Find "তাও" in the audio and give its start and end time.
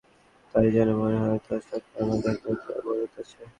0.55-0.67